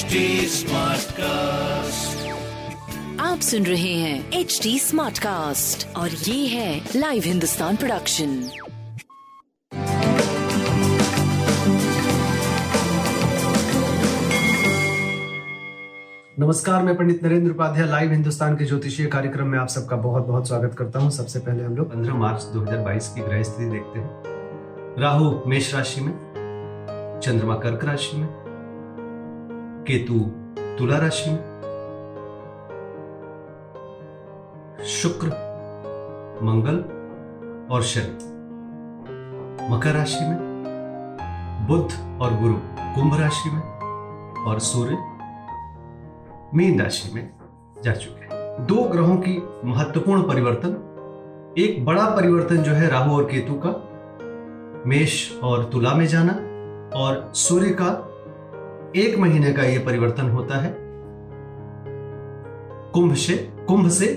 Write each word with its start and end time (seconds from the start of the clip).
HD 0.00 0.18
Smartcast. 0.48 2.20
आप 3.20 3.40
सुन 3.40 3.66
रहे 3.66 3.92
हैं 3.94 4.32
एच 4.32 4.60
डी 4.62 4.78
स्मार्ट 4.78 5.18
कास्ट 5.18 5.96
और 5.96 6.10
ये 6.10 6.46
है 6.46 6.84
लाइव 6.96 7.22
हिंदुस्तान 7.26 7.76
प्रोडक्शन 7.76 8.28
नमस्कार 16.38 16.82
मैं 16.82 16.96
पंडित 16.96 17.24
नरेंद्र 17.24 17.50
उपाध्याय 17.50 17.86
लाइव 17.86 18.10
हिंदुस्तान 18.10 18.56
के 18.56 18.64
ज्योतिषीय 18.64 19.06
कार्यक्रम 19.06 19.46
में 19.46 19.58
आप 19.58 19.68
सबका 19.68 19.96
बहुत 19.96 20.26
बहुत 20.26 20.48
स्वागत 20.48 20.74
करता 20.74 20.98
हूँ। 20.98 21.10
सबसे 21.10 21.38
पहले 21.38 21.64
हम 21.64 21.76
लोग 21.76 21.92
15 21.92 22.14
मार्च 22.14 22.42
2022 22.42 23.14
की 23.14 23.20
ग्रह 23.20 23.42
स्थिति 23.42 23.70
देखते 23.70 23.98
हैं। 23.98 24.10
राहु 24.98 25.40
मेष 25.46 25.74
राशि 25.74 26.00
में 26.00 26.12
चंद्रमा 27.24 27.54
कर्क 27.54 27.84
राशि 27.84 28.16
में 28.16 28.39
केतु 29.86 30.18
तुला 30.78 30.98
राशि 30.98 31.30
में। 31.30 31.50
शुक्र, 34.84 35.26
मंगल 36.42 36.76
और 37.74 37.82
शनि। 37.82 38.30
मकर 39.70 39.92
राशि 39.92 40.24
में, 40.24 40.38
बुध 41.68 42.20
और 42.22 42.34
गुरु 42.34 42.54
कुंभ 42.94 43.20
राशि 43.20 43.50
में 43.50 43.62
और 44.44 44.58
सूर्य 44.58 44.98
मीन 46.54 46.80
राशि 46.80 47.14
में 47.14 47.30
जा 47.84 47.92
चुके 47.92 48.22
हैं। 48.22 48.66
दो 48.66 48.82
ग्रहों 48.82 49.16
की 49.16 49.42
महत्वपूर्ण 49.64 50.22
परिवर्तन, 50.22 50.86
एक 51.58 51.84
बड़ा 51.84 52.04
परिवर्तन 52.04 52.56
जो 52.56 52.72
है 52.72 52.88
राहु 52.88 53.16
और 53.16 53.24
केतु 53.24 53.54
का, 53.66 53.86
मेष 54.86 55.40
और 55.40 55.64
तुला 55.64 55.94
में 55.94 56.06
जाना 56.06 56.32
और 56.98 57.32
सूर्य 57.34 57.70
का 57.70 58.06
एक 58.96 59.18
महीने 59.18 59.52
का 59.52 59.62
यह 59.62 59.82
परिवर्तन 59.86 60.30
होता 60.30 60.58
है। 60.58 60.74
कुंभ 62.94 63.14
से 63.14 63.34
कुंभ 63.68 63.88
से 63.88 64.08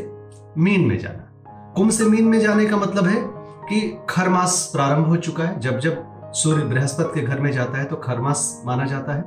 मीन 0.58 0.82
में 0.82 0.98
जाना। 1.00 1.74
कुंभ 1.76 1.92
से 1.92 2.04
मीन 2.04 2.26
में 2.26 2.40
जाने 2.40 2.66
का 2.66 2.78
मतलब 2.78 3.06
है 3.06 3.22
कि 3.70 3.98
खर 4.10 4.30
मास 4.30 4.70
प्रारंभ 4.76 5.08
हो 5.08 5.16
चुका 5.16 5.44
है। 5.44 5.60
जब 5.60 5.80
जब 5.80 6.04
सूर्य 6.34 6.64
बृहस्पति 6.64 7.20
के 7.20 7.26
घर 7.28 7.40
में 7.40 7.52
जाता 7.52 7.78
है 7.78 7.86
तो 7.86 7.96
खर 7.96 8.22
मास 8.22 8.64
माना 8.66 8.86
जाता 8.86 9.14
है। 9.14 9.24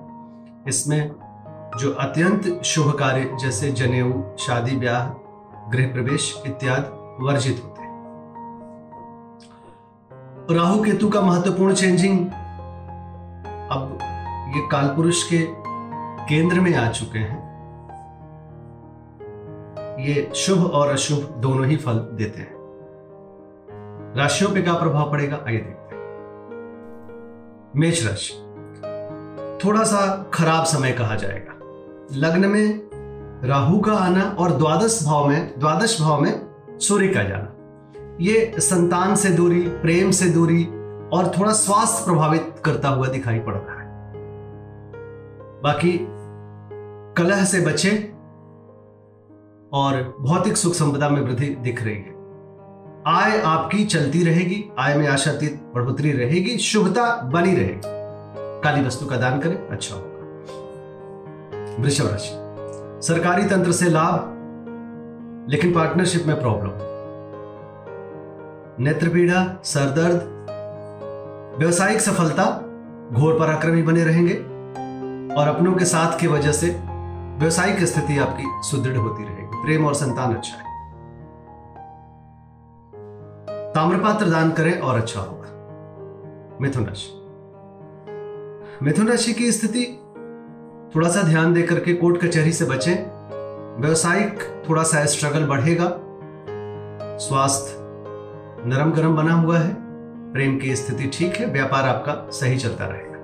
इसमें 0.68 1.10
जो 1.78 1.90
अत्यंत 1.90 2.62
शुभ 2.62 2.92
कार्य 2.98 3.36
जैसे 3.40 3.70
जनेऊ, 3.72 4.12
शादी 4.38 4.76
ब्याह, 4.76 5.06
गृह 5.70 5.92
प्रवेश 5.92 6.42
इत्यादि 6.46 7.24
वर्जित 7.24 7.62
होते 7.64 7.82
हैं। 7.82 7.94
राहु 10.50 10.82
केतु 10.84 11.08
का 11.08 11.20
महत्वपूर्ण 11.20 11.74
चेंजिंग 11.74 12.26
अब 13.70 13.98
ये 14.46 14.68
कालपुरुष 14.68 15.30
के 15.32 15.38
केंद्र 16.28 16.60
में 16.60 16.74
आ 16.74 16.90
चुके 16.90 17.18
हैं। 17.18 17.46
ये 20.00 20.32
शुभ 20.34 20.66
और 20.66 20.88
अशुभ 20.88 21.34
दोनों 21.38 21.66
ही 21.66 21.76
फल 21.76 21.92
देते 21.92 22.40
हैं। 22.40 22.56
राशियों 24.16 24.50
पे 24.50 24.62
क्या 24.62 24.74
प्रभाव 24.74 25.10
पड़ेगा? 25.10 25.40
आइए 25.46 25.56
देखते 25.56 25.96
हैं। 25.96 26.02
मेष 27.76 28.06
राशि। 28.06 28.34
थोड़ा 29.64 29.82
सा 29.82 30.30
खराब 30.34 30.64
समय 30.64 30.92
कहा 30.92 31.14
जाएगा। 31.14 31.52
लग्न 32.12 32.48
में 32.48 32.90
राहु 33.44 33.80
का 33.80 33.92
आना 33.92 34.36
और 34.38 34.52
द्वादश 34.52 35.02
भाव 35.06 35.28
में, 35.28 35.58
द्वादश 35.58 36.00
भाव 36.00 36.20
में 36.20 36.46
सूर्य 36.78 37.08
का 37.08 37.22
जाना। 37.22 37.52
ये 38.20 38.54
संतान 38.58 39.16
से 39.16 39.28
दूरी, 39.28 39.60
प्रेम 39.60 40.10
से 40.10 40.30
दूरी 40.30 40.64
और 41.12 41.32
थोड़ा 41.38 41.52
स्वास्थ्य 41.52 42.04
प्रभावित 42.04 42.54
करता 42.64 42.88
हुआ 42.88 43.08
दिखाई 43.08 43.38
पड़ 43.38 43.54
रहा 43.54 43.72
है। 43.72 43.75
बाकी 45.62 46.06
कलह 47.18 47.44
से 47.44 47.60
बचे 47.60 47.90
और 49.72 50.16
भौतिक 50.20 50.56
सुख 50.56 50.72
संपदा 50.72 51.08
में 51.08 51.22
वृद्धि 51.22 51.46
दिख 51.46 51.82
रही 51.82 51.94
है। 51.94 52.16
आय 53.06 53.40
आपकी 53.40 53.84
चलती 53.84 54.24
रहेगी, 54.24 54.72
आय 54.78 54.94
में 54.94 55.08
आशातीत 55.08 55.60
बढ़ोतरी 55.74 56.12
रहेगी, 56.12 56.58
शुभता 56.58 57.16
बनी 57.22 57.56
रहेगी। 57.56 57.80
काली 58.62 58.86
वस्तु 58.86 59.06
का 59.06 59.16
दान 59.16 59.40
करें 59.40 59.68
अच्छा 59.68 59.94
होगा। 59.94 60.16
वृषभ 61.82 62.06
राशि। 62.06 62.30
सरकारी 63.06 63.44
तंत्र 63.44 63.72
से 63.72 63.90
लाभ, 63.90 64.32
लेकिन 65.50 65.74
पार्टनरशिप 65.74 66.26
में 66.26 66.40
प्रॉब्लम 66.40 66.70
नेत्र 68.84 69.08
पीड़ा 69.08 69.60
सरदर्द, 69.64 70.32
व्यवसायिक 71.58 72.00
सफलता, 72.00 72.44
घोर 73.12 73.38
पराक्रमी 73.38 73.82
बने 73.82 74.04
रहेंगे। 74.04 74.55
और 75.34 75.48
अपनों 75.48 75.74
के 75.74 75.84
साथ 75.84 76.18
की 76.18 76.26
वजह 76.26 76.52
से 76.52 76.82
व्यवसायिक 77.38 77.84
स्थिति 77.84 78.18
आपकी 78.18 78.44
सुदृढ़ 78.68 78.96
होती 78.96 79.24
रहेगी। 79.24 79.62
प्रेम 79.64 79.86
और 79.86 79.94
संतान 79.94 80.34
अच्छा 80.34 80.56
है। 80.56 80.66
ताम्रपात्र 83.72 84.30
दान 84.30 84.52
करें 84.52 84.80
और 84.80 84.98
अच्छा 84.98 85.20
होगा। 85.20 85.46
मिथुन 86.60 86.84
राशि 86.84 87.22
मिथुन 88.82 89.08
राशि 89.08 89.32
की 89.32 89.52
स्थिति, 89.52 89.84
थोड़ा 90.96 91.08
सा 91.08 91.22
ध्यान 91.22 91.54
दे 91.54 91.62
करके 91.62 91.94
कोर्ट 91.94 92.24
कचहरी 92.24 92.52
से 92.52 92.64
बचें। 92.64 93.16
व्यवसायिक 93.80 94.64
थोड़ा 94.68 94.82
सा 94.82 95.04
स्ट्रगल 95.04 95.46
बढ़ेगा। 95.46 95.92
स्वास्थ्य 97.18 97.74
नरम 98.66 98.92
गरम 98.92 99.16
बना 99.16 99.34
हुआ 99.34 99.58
है। 99.58 99.76
प्रेम 100.32 100.58
की 100.58 100.76
स्थिति 100.76 101.10
ठीक 101.12 101.34
है। 101.34 101.46
व्यापार 101.46 101.88
आपका 101.88 102.30
सही 102.30 102.58
चलता 102.58 102.86
रहेगा। 102.86 103.15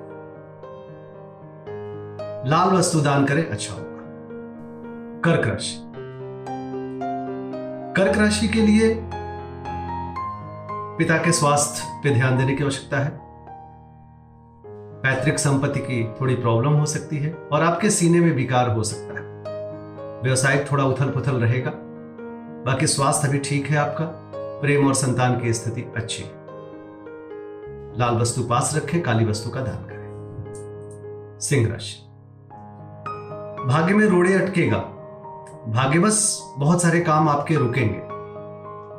लाल 2.47 2.69
वस्तु 2.69 3.01
दान 3.01 3.25
करें 3.25 3.51
अच्छा 3.51 3.75
होगा। 3.75 3.87
कर्क 5.25 5.49
राशि 5.49 5.93
कर्क 7.97 8.19
राशि 8.19 8.49
के 8.49 8.61
लिए 8.61 9.03
पिता 10.99 11.19
के 11.19 11.33
स्वास्थ्य 11.33 12.01
पे 12.05 12.15
ध्यान 12.15 12.39
देने 12.39 12.55
की 12.55 12.65
आवश्यकता 12.65 12.99
है। 12.99 13.21
पैतृक 15.03 15.39
संपत्ति 15.39 15.81
की 15.81 16.15
थोड़ी 16.21 16.35
प्रॉब्लम 16.35 16.73
हो 16.73 16.87
सकती 16.87 17.19
है 17.19 17.49
और 17.53 17.63
आपके 17.63 17.91
सीने 17.91 18.21
में 18.21 18.37
विकार 18.37 18.71
हो 18.71 18.83
सकता 18.83 19.21
है। 19.21 19.27
व्यवसाय 20.23 20.67
थोड़ा 20.73 20.85
उथल 20.85 21.11
पुथल 21.11 21.37
रहेगा। 21.37 21.71
बाकी 22.67 22.87
स्वास्थ्य 22.87 23.29
अभी 23.29 23.39
ठीक 23.39 23.67
है 23.67 23.77
आपका। 23.77 24.05
प्रेम 24.35 24.87
और 24.87 24.95
संतान 24.95 25.41
की 25.41 25.53
स्थिति 25.53 25.93
अच्छी 25.97 26.23
है। 26.23 26.31
लाल 27.99 28.15
वस्तु 28.15 28.43
पास 28.43 28.73
रखें, 28.77 29.03
काली 29.03 29.25
वस्तु 29.25 29.51
का 29.51 29.61
दान 29.61 29.85
करें। 29.85 31.39
सिंह 31.41 31.73
राशि। 31.73 32.12
भाग्य 33.67 33.95
में 33.95 34.07
रोड़े 34.07 34.35
अटकेगा। 34.35 34.79
भाग्यवश 35.69 36.43
बहुत 36.59 36.83
सारे 36.83 37.01
काम 37.01 37.29
आपके 37.29 37.55
रुकेंगे। 37.55 37.99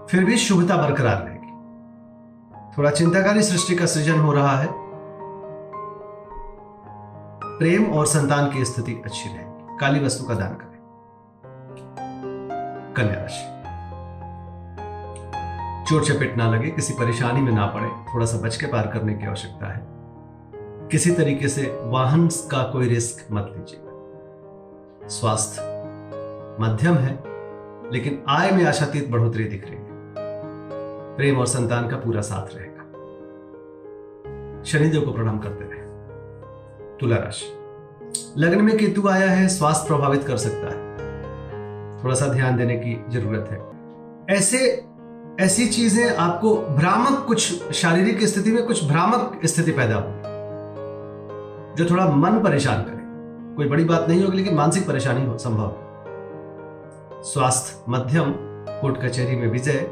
फिर 0.08 0.26
भी 0.26 0.38
शुभता 0.38 0.78
बरकरार 0.78 1.18
रहेगी। 1.18 1.52
थोड़ा 2.78 2.90
चिंताकारी 2.90 3.44
सृष्टि 3.44 3.76
का 3.76 3.86
सृजन 3.86 4.20
हो 4.20 4.32
रहा 4.32 4.58
है। 4.58 4.68
प्रेम 7.60 7.86
और 7.86 8.06
संतान 8.06 8.52
की 8.52 8.66
स्थिति 8.66 9.02
अच्छी 9.06 9.30
रहेगी। 9.30 9.78
काली 9.78 10.06
वस्तु 10.06 10.24
का 10.24 10.34
दान 10.34 10.54
करें। 10.54 10.74
कन्या 12.98 13.22
राशि। 13.22 13.54
चोट 15.90 16.04
चपेट 16.04 16.38
ना 16.38 16.50
लगे, 16.50 16.70
किसी 16.70 16.94
परेशानी 16.94 17.42
में 17.42 17.52
ना 17.52 17.66
पड़े, 17.66 17.88
थोड़ा 17.88 18.26
सा 18.26 18.38
बच 18.38 18.56
के 18.56 18.66
पार 18.66 18.88
करने 18.88 19.14
की 19.14 19.26
आवश्यकता 19.26 19.74
है। 19.74 19.88
किसी 20.88 21.12
तरीके 21.12 21.48
से 21.48 21.80
वाहन 21.84 22.28
का 22.28 22.64
कोई 22.64 22.88
रिस्क 22.88 23.28
मत 23.32 23.52
लीजिएगा। 23.58 23.93
स्वास्थ्य 25.10 25.62
मध्यम 26.60 26.96
है, 26.96 27.24
लेकिन 27.92 28.24
आय 28.28 28.52
में 28.52 28.66
आशातीत 28.66 29.10
बढ़ोतरी 29.10 29.44
दिख 29.44 29.64
रही 29.66 29.74
है। 29.74 29.84
प्रेम 31.18 31.38
और 31.38 31.46
संतान 31.46 31.88
का 31.88 31.98
पूरा 31.98 32.22
साथ 32.22 32.56
रहेगा। 32.56 32.84
शनिदेव 34.64 35.02
को 35.02 35.14
प्रणाम 35.14 35.40
करते 35.40 35.64
रहे। 35.64 35.84
तुला 36.98 37.16
राशि। 37.16 37.46
लग्न 38.38 38.62
में 38.62 38.78
केतु 38.78 39.08
आया 39.08 39.32
है, 39.32 39.48
स्वास्थ्य 39.48 39.88
प्रभावित 39.88 40.24
कर 40.24 40.38
सकता 40.38 40.68
है। 40.68 40.84
थोड़ा 42.04 42.16
सा 42.16 42.28
ध्यान 42.28 42.58
देने 42.58 42.76
की 42.76 43.06
ज़रूरत 43.10 43.50
है। 43.52 43.74
ऐसे, 44.38 44.86
ऐसी 45.40 45.68
चीज़ें 45.68 46.16
आपको 46.16 46.56
भ्रामक 46.56 47.26
कुछ 47.28 47.72
शारीरिक 47.72 48.24
स्थिति 48.24 48.52
में 48.52 48.66
कुछ 48.68 48.86
भ्रामक 48.86 49.42
स्थिति 49.46 49.72
पैदा 49.72 49.96
होगी, 49.96 50.22
जो 51.76 51.90
थोड़ा 51.90 52.08
मन 52.08 52.40
परेशान 52.40 52.82
करे 52.82 52.93
कोई 53.58 53.68
बड़ी 53.68 53.84
बात 53.84 54.06
नहीं 54.10 54.24
होगी, 54.24 54.38
लेकिन 54.38 54.56
मानसिक 54.56 54.88
परेशानी 54.88 55.26
हो, 55.26 55.38
संभव। 55.38 55.76
स्वास्थ्य 57.24 57.84
मध्यम, 57.90 58.34
कोर्ट 58.82 58.98
कचहरी 58.98 59.36
में 59.36 59.48
विजय। 59.48 59.92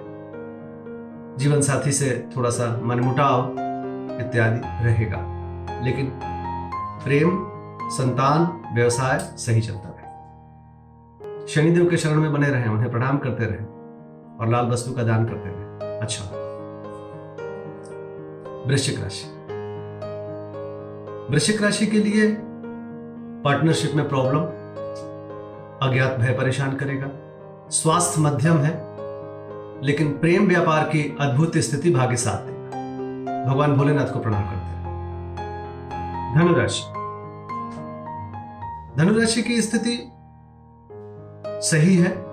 जीवन 1.37 1.61
साथी 1.61 1.91
से 1.91 2.29
थोड़ा 2.37 2.49
सा 2.49 2.81
मनमुटाव 2.83 3.51
इत्यादि 4.21 4.59
रहेगा, 4.85 5.17
लेकिन 5.83 6.19
प्रेम, 7.03 7.29
संतान, 7.89 8.61
व्यवसाय 8.75 9.19
सही 9.19 9.61
चलता 9.61 9.89
रहे। 9.89 11.47
शनिदेव 11.47 11.89
के 11.89 11.97
शरण 11.97 12.15
में 12.15 12.33
बने 12.33 12.49
रहे, 12.49 12.69
उन्हें 12.69 12.91
प्रणाम 12.91 13.17
करते 13.17 13.45
रहे 13.45 13.65
और 14.39 14.47
लाल 14.47 14.65
वस्तु 14.65 14.91
का 14.93 15.03
दान 15.03 15.25
करते 15.25 15.49
रहे। 15.49 15.99
अच्छा। 15.99 16.23
वृश्चिक 18.67 18.99
राशि। 18.99 19.27
वृश्चिक 21.33 21.61
राशि 21.61 21.87
के 21.87 21.97
लिए 21.97 22.37
पार्टनरशिप 23.43 23.91
में 23.93 24.09
प्रॉब्लम 24.09 24.39
अज्ञात 25.88 26.15
भय 26.19 26.33
परेशान 26.33 26.75
करेगा। 26.75 27.07
स्वास्थ्य 27.69 28.21
मध्यम 28.21 28.57
है, 28.57 28.71
लेकिन 29.83 30.17
प्रेम 30.17 30.47
व्यापार 30.47 30.83
की 30.83 31.17
अद्भुत 31.19 31.57
स्थिति 31.57 31.91
भाग्य 31.91 32.15
साथ 32.15 32.38
देगा। 32.38 33.51
भगवान 33.51 33.73
भोलेनाथ 33.73 34.05
को 34.05 34.19
प्रणाम 34.19 34.43
करते 34.43 34.55
हैं। 34.55 34.81
धनुराशि। 36.38 36.83
धनुराशि 39.01 39.41
की 39.41 39.61
स्थिति 39.61 40.11
सही 41.47 41.95
है, 41.95 42.25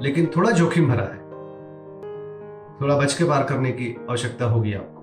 लेकिन 0.00 0.30
थोड़ा 0.36 0.50
जोखिम 0.50 0.88
भरा 0.88 1.04
है। 1.04 1.22
थोड़ा 2.80 2.96
बच 2.96 3.14
के 3.14 3.24
पार 3.24 3.42
करने 3.42 3.72
की 3.72 4.06
आवश्यकता 4.10 4.44
होगी 4.44 4.74
आपको। 4.74 5.02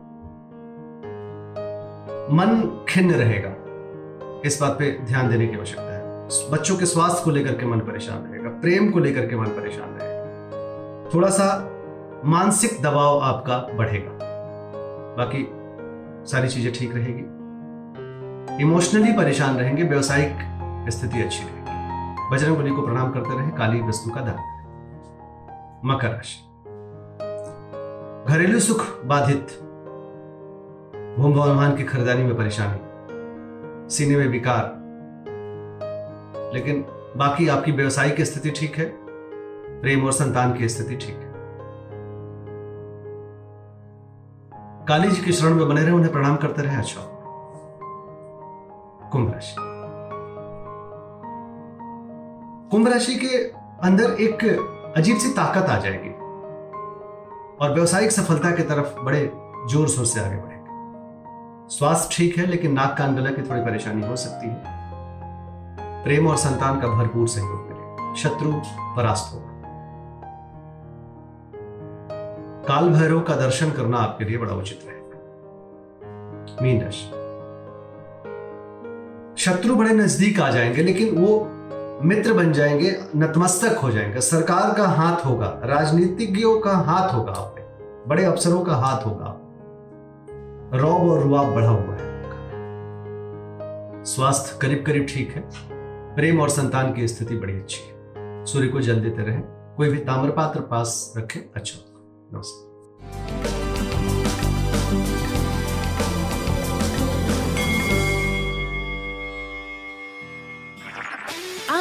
मन 2.33 2.85
खिन्न 2.89 3.11
रहेगा। 3.11 3.58
इस 4.45 4.61
बात 4.61 4.71
पे 4.71 4.99
ध्यान 5.05 5.29
देने 5.29 5.47
की 5.47 5.57
आवश्यकता 5.57 5.93
है। 5.93 6.27
बच्चों 6.51 6.77
के 6.77 6.85
स्वास्थ्य 6.85 7.21
को 7.23 7.31
लेकर 7.31 7.51
के 7.51 7.65
मन 7.65 7.79
परेशान 7.79 8.17
रहेगा, 8.17 8.49
प्रेम 8.49 8.91
को 8.91 8.99
लेकर 8.99 9.27
के 9.27 9.35
मन 9.35 9.45
परेशान 9.45 9.89
रहेगा। 9.89 10.19
थोड़ा 11.13 11.29
सा 11.29 11.71
मानसिक 12.25 12.81
दबाव 12.81 13.19
आपका 13.19 13.57
बढ़ेगा। 13.57 14.11
बाकी 15.17 15.47
सारी 16.31 16.47
चीज़ें 16.47 16.73
ठीक 16.73 16.95
रहेगी। 16.95 17.39
इमोशनली 18.63 19.13
परेशान 19.13 19.57
रहेंगे, 19.57 19.83
व्यवसायिक 19.83 20.35
स्थिति 20.89 21.21
अच्छी 21.21 21.43
रहेगी। 21.43 21.59
बजरंग 22.31 22.57
बली 22.57 22.69
को 22.69 22.81
प्रणाम 22.81 23.11
करते 23.11 23.37
रहे, 23.37 23.51
काली 23.51 23.81
वस्तु 23.81 24.09
का 24.09 24.21
दान। 24.21 24.35
करें 24.35 24.59
मकर 25.85 26.07
राशि। 26.07 26.45
घरेलू 28.33 28.59
सुख 28.59 29.05
बाधित, 29.05 29.47
भूम 31.19 31.33
भवन 31.33 31.75
की 31.75 31.83
खरीदारी 31.83 32.23
में 32.23 32.37
परेशानी। 32.37 32.88
सीने 33.89 34.17
में 34.17 34.27
विकार। 34.27 34.77
लेकिन 36.53 36.85
बाकी 37.17 37.47
आपकी 37.47 37.71
व्यवसायिक 37.71 38.21
स्थिति 38.21 38.49
ठीक 38.51 38.75
है, 38.75 38.85
प्रेम 39.81 40.05
और 40.05 40.11
संतान 40.11 40.53
की 40.53 40.69
स्थिति 40.69 40.95
ठीक 40.95 41.15
है। 41.15 41.27
काली 44.87 45.09
जी 45.09 45.21
के 45.21 45.31
शरण 45.31 45.53
में 45.55 45.67
बने 45.69 45.81
रहे, 45.81 45.91
उन्हें 45.91 46.11
प्रणाम 46.11 46.35
करते 46.37 46.61
रहे 46.61 46.75
अच्छा। 46.75 47.01
कुंभ 49.11 49.33
राशि। 49.33 49.55
कुंभ 52.71 52.87
राशि 52.87 53.15
के 53.15 53.37
अंदर 53.87 54.15
एक 54.21 54.43
अजीब 54.97 55.17
सी 55.17 55.29
ताकत 55.33 55.69
आ 55.69 55.79
जाएगी 55.79 56.09
और 57.57 57.73
व्यवसायिक 57.73 58.11
सफलता 58.11 58.51
की 58.51 58.63
तरफ़ 58.63 58.99
बड़े 58.99 59.25
ज़ोर 59.69 59.87
शोर 59.87 60.05
से 60.05 60.19
आगे 60.19 60.37
बढ़ेंगे। 60.37 60.58
स्वास्थ्य 61.69 62.15
ठीक 62.15 62.37
है, 62.37 62.45
लेकिन 62.45 62.71
नाक 62.73 62.95
कान 62.97 63.15
गला 63.15 63.29
की 63.29 63.41
थोड़ी 63.41 63.61
परेशानी 63.61 64.07
हो 64.07 64.15
सकती 64.15 64.47
है। 64.47 64.77
प्रेम 66.03 66.27
और 66.27 66.37
संतान 66.37 66.79
का 66.81 66.87
भरपूर 66.87 67.27
सहयोग 67.27 67.61
मिलेगा 67.61 68.13
शत्रु 68.15 68.51
परास्त 68.95 69.33
होगा। 69.33 69.47
काल 72.67 72.89
भैरव 72.89 73.19
का 73.21 73.35
दर्शन 73.35 73.71
करना 73.71 73.97
आपके 73.97 74.25
लिए 74.25 74.37
बड़ा 74.37 74.53
उचित 74.53 74.79
रहेगा 74.87 76.63
मीन 76.63 76.81
राशि। 76.83 77.05
शत्रु 79.43 79.75
बड़े 79.75 79.93
नज़दीक 79.93 80.39
आ 80.39 80.49
जाएँगे, 80.51 80.83
लेकिन 80.83 81.15
वो 81.17 81.47
मित्र 82.03 82.33
बन 82.33 82.51
जाएँगे, 82.53 82.91
नतमस्तक 83.15 83.77
हो 83.77 83.91
जाएँगे। 83.91 84.21
सरकार 84.21 84.73
का 84.73 84.87
हाथ 84.87 85.25
होगा, 85.25 85.47
राजनीतिज्ञों 85.63 86.59
का 86.59 86.73
हाथ 86.79 87.13
होगा 87.13 87.31
आप 87.31 87.53
पे 87.55 87.61
बड़े 88.09 88.25
अफसरों 88.25 88.63
का 88.65 88.75
हाथ 88.75 89.05
होगा 89.05 89.35
रौब 90.73 91.09
और 91.09 91.23
रुआब 91.23 91.53
बढ़ा 91.53 91.69
हुआ 91.69 91.93
है। 91.93 92.09
स्वास्थ्य 94.05 94.59
करीब 94.61 94.83
करीब 94.85 95.05
ठीक 95.09 95.31
है। 95.31 95.43
प्रेम 96.15 96.41
और 96.41 96.49
संतान 96.49 96.93
की 96.93 97.07
स्थिति 97.07 97.35
बड़ी 97.35 97.53
अच्छी 97.53 97.81
है। 97.81 98.45
सूर्य 98.45 98.67
को 98.67 98.81
जल 98.81 99.01
देते 99.01 99.21
रहे। 99.21 99.37
कोई 99.77 99.89
भी 99.89 99.97
ताम्रपात्र 99.97 100.59
पास 100.59 101.13
रखे 101.17 101.39
अच्छा 101.55 101.77
होगा। 101.77 102.37
नमस्कार। 102.37 102.69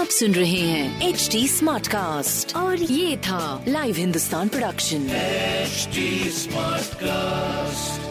आप 0.00 0.06
सुन 0.06 0.32
रहे 0.32 0.60
हैं 0.60 1.08
एच 1.08 1.28
डी 1.32 1.48
स्मार्ट 1.48 1.86
कास्ट 1.86 2.56
और 2.56 2.76
ये 2.76 3.16
था 3.16 3.64
live 3.68 3.94
Hindustan 3.96 4.48
production 4.48 5.08
smart 6.30 6.94
cast 6.94 8.07